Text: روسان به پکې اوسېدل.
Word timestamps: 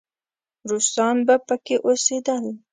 روسان 0.69 1.15
به 1.27 1.35
پکې 1.47 1.75
اوسېدل. 1.85 2.45